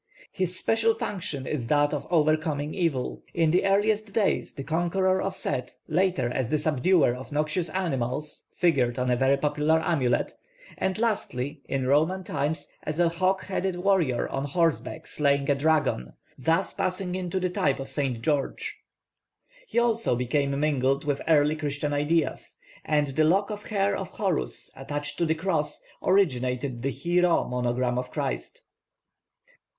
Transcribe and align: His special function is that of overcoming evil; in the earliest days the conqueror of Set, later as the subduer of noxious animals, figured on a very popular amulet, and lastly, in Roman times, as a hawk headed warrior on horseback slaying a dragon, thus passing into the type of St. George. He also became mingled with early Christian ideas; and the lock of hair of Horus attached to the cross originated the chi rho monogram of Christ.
His 0.31 0.57
special 0.57 0.95
function 0.95 1.45
is 1.45 1.67
that 1.67 1.93
of 1.93 2.07
overcoming 2.11 2.73
evil; 2.73 3.21
in 3.35 3.51
the 3.51 3.63
earliest 3.63 4.11
days 4.15 4.55
the 4.55 4.63
conqueror 4.63 5.21
of 5.21 5.35
Set, 5.35 5.75
later 5.87 6.27
as 6.29 6.49
the 6.49 6.57
subduer 6.57 7.13
of 7.13 7.31
noxious 7.31 7.69
animals, 7.69 8.47
figured 8.51 8.97
on 8.97 9.11
a 9.11 9.15
very 9.15 9.37
popular 9.37 9.79
amulet, 9.85 10.33
and 10.75 10.97
lastly, 10.97 11.61
in 11.69 11.85
Roman 11.85 12.23
times, 12.23 12.67
as 12.81 12.99
a 12.99 13.09
hawk 13.09 13.45
headed 13.45 13.75
warrior 13.75 14.27
on 14.29 14.45
horseback 14.45 15.05
slaying 15.05 15.47
a 15.51 15.53
dragon, 15.53 16.13
thus 16.35 16.73
passing 16.73 17.13
into 17.13 17.39
the 17.39 17.51
type 17.51 17.79
of 17.79 17.87
St. 17.91 18.23
George. 18.23 18.79
He 19.67 19.77
also 19.77 20.15
became 20.15 20.59
mingled 20.59 21.05
with 21.05 21.21
early 21.27 21.55
Christian 21.55 21.93
ideas; 21.93 22.55
and 22.83 23.09
the 23.09 23.23
lock 23.23 23.51
of 23.51 23.67
hair 23.67 23.95
of 23.95 24.09
Horus 24.09 24.71
attached 24.75 25.19
to 25.19 25.27
the 25.27 25.35
cross 25.35 25.79
originated 26.01 26.81
the 26.81 26.91
chi 26.91 27.21
rho 27.23 27.47
monogram 27.47 27.99
of 27.99 28.09
Christ. 28.09 28.63